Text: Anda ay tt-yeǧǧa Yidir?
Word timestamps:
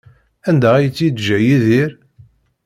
Anda 0.49 0.69
ay 0.75 0.87
tt-yeǧǧa 0.89 1.37
Yidir? 1.45 1.91